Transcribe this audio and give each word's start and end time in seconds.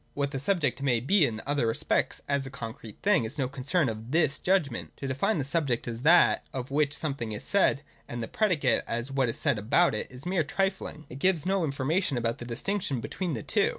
What 0.15 0.31
the 0.31 0.39
subject 0.39 0.81
may 0.81 0.99
be 0.99 1.27
in 1.27 1.43
other 1.45 1.67
respects, 1.67 2.21
as 2.27 2.47
a 2.47 2.49
concrete 2.49 2.97
thing, 3.03 3.23
is 3.23 3.37
no 3.37 3.47
concern 3.47 3.87
of 3.87 3.97
/Adjudgment. 4.09 4.09
(Cp.§ 4.09 4.09
31.) 4.57 4.91
To 4.95 5.07
define 5.07 5.37
the 5.37 5.43
subject 5.43 5.87
as 5.87 6.01
that 6.01 6.43
of 6.51 6.71
which 6.71 6.97
something 6.97 7.33
is 7.33 7.43
said, 7.43 7.83
and 8.07 8.23
the 8.23 8.27
predicate 8.27 8.83
as 8.87 9.11
what 9.11 9.29
is 9.29 9.37
said 9.37 9.59
about 9.59 9.93
it, 9.93 10.11
is 10.11 10.25
mere 10.25 10.43
trifling. 10.43 11.05
It 11.07 11.19
gives 11.19 11.45
no 11.45 11.63
information 11.63 12.17
about 12.17 12.39
the 12.39 12.45
distinction 12.45 12.99
between 12.99 13.33
the 13.33 13.43
two. 13.43 13.69